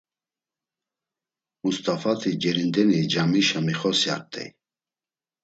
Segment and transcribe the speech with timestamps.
[1.61, 4.49] Must̆afati cerindeni camişa mixosyart̆ey.